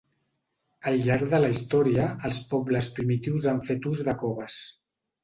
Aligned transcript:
Al 0.91 0.95
llarg 1.07 1.27
de 1.33 1.41
la 1.43 1.51
història, 1.55 2.07
els 2.29 2.39
pobles 2.53 2.87
primitius 2.97 3.47
han 3.53 3.61
fet 3.69 3.87
ús 3.93 4.03
de 4.09 4.17
coves. 4.25 4.57